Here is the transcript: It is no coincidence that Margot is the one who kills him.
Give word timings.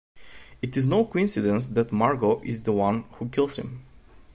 It 0.63 0.75
is 0.75 0.87
no 0.87 1.05
coincidence 1.05 1.67
that 1.67 1.91
Margot 1.91 2.41
is 2.43 2.63
the 2.63 2.71
one 2.73 3.01
who 3.19 3.29
kills 3.29 3.57
him. 3.57 3.85